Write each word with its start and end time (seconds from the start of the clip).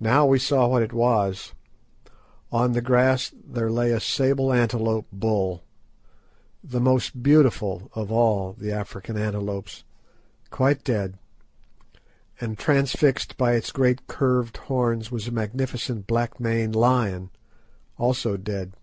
Now 0.00 0.26
we 0.26 0.38
saw 0.38 0.66
what 0.68 0.82
it 0.82 0.92
was. 0.92 1.54
On 2.52 2.72
the 2.72 2.82
grass 2.82 3.32
there 3.42 3.70
lay 3.70 3.90
a 3.90 4.00
sable 4.00 4.52
antelope 4.52 5.06
bull—the 5.10 5.62
most 6.78 7.22
beautiful 7.22 7.90
of 7.94 8.12
all 8.12 8.52
the 8.52 8.70
African 8.70 9.16
antelopes—quite 9.16 10.84
dead, 10.84 11.18
and 12.38 12.58
transfixed 12.58 13.38
by 13.38 13.52
its 13.54 13.72
great 13.72 14.06
curved 14.06 14.58
horns 14.58 15.10
was 15.10 15.26
a 15.26 15.32
magnificent 15.32 16.06
black 16.06 16.38
maned 16.38 16.76
lion, 16.76 17.30
also 17.96 18.36
dead. 18.36 18.74